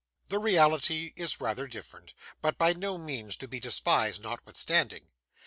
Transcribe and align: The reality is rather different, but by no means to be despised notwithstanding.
The 0.29 0.39
reality 0.39 1.13
is 1.15 1.39
rather 1.39 1.67
different, 1.67 2.15
but 2.41 2.57
by 2.57 2.73
no 2.73 2.97
means 2.97 3.35
to 3.35 3.47
be 3.47 3.59
despised 3.59 4.23
notwithstanding. 4.23 5.09